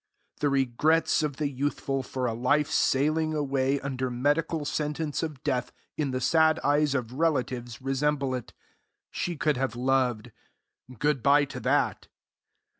The 0.39 0.49
regrets 0.49 1.21
of 1.21 1.35
the 1.35 1.47
youthful 1.47 2.01
for 2.01 2.25
a 2.25 2.33
life 2.33 2.71
sailing 2.71 3.35
away 3.35 3.79
under 3.81 4.09
medical 4.09 4.65
sentence 4.65 5.21
of 5.21 5.43
death 5.43 5.71
in 5.95 6.09
the 6.09 6.19
sad 6.19 6.59
eyes 6.63 6.95
of 6.95 7.13
relatives 7.13 7.83
resemble 7.83 8.33
it. 8.33 8.51
She 9.11 9.37
could 9.37 9.57
have 9.57 9.75
loved. 9.75 10.31
Good 10.97 11.21
bye 11.21 11.45
to 11.45 11.59
that! 11.59 12.07